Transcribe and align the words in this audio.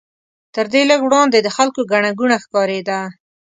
تر 0.55 0.65
دې 0.73 0.81
لږ 0.89 0.99
وړاندې 1.03 1.37
د 1.41 1.47
خلکو 1.57 1.81
ګڼه 1.91 2.11
ګوڼه 2.19 2.37
ښکارېده. 2.43 2.99